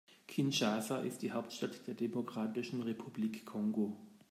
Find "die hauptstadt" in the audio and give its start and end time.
1.21-1.85